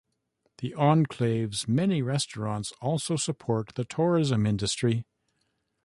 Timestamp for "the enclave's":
0.57-1.67